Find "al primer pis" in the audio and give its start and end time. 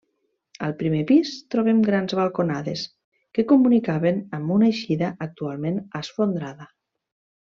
0.67-1.33